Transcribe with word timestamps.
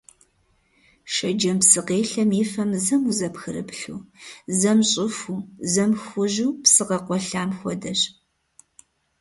Шэджэм 1.13 1.57
псыкъелъэм 1.61 2.29
и 2.41 2.43
фэм 2.51 2.71
зэм 2.85 3.01
узэпхрыплъу, 3.09 3.99
зэм 4.59 4.79
щӀыхуу, 4.89 5.39
зэм 5.71 5.91
хужьу, 6.03 6.51
псы 6.63 6.83
къэкъуэлъам 6.87 7.49
хуэдэщ. 7.57 8.01